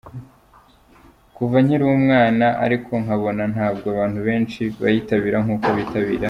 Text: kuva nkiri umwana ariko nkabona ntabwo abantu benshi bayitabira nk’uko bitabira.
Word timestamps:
kuva 1.35 1.57
nkiri 1.63 1.85
umwana 1.97 2.45
ariko 2.65 2.91
nkabona 3.03 3.43
ntabwo 3.53 3.85
abantu 3.93 4.19
benshi 4.27 4.61
bayitabira 4.81 5.37
nk’uko 5.43 5.67
bitabira. 5.77 6.19